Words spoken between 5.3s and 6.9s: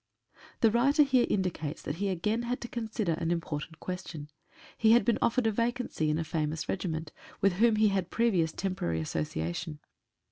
a vacancy in a famous